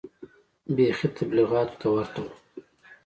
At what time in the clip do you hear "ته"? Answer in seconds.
1.81-1.87